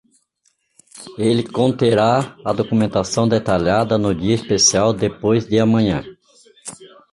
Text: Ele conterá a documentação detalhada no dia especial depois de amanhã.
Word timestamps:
Ele 1.19 1.43
conterá 1.47 2.35
a 2.43 2.51
documentação 2.51 3.27
detalhada 3.27 3.99
no 3.99 4.15
dia 4.15 4.33
especial 4.33 4.91
depois 4.93 5.45
de 5.45 5.59
amanhã. 5.59 6.03